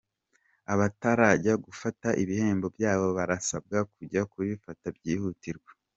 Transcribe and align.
Abatarajya 0.73 1.53
gufata 1.65 2.07
ibihembo 2.23 2.67
byabo 2.75 3.07
barasabwa 3.17 3.77
kujya 3.93 4.21
kubifata 4.31 4.85
byihutirwa. 4.97 5.71